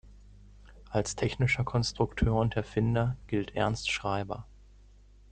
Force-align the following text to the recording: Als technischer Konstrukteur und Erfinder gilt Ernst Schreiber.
Als 0.89 1.15
technischer 1.15 1.63
Konstrukteur 1.63 2.33
und 2.35 2.55
Erfinder 2.55 3.17
gilt 3.27 3.55
Ernst 3.55 3.91
Schreiber. 3.91 4.47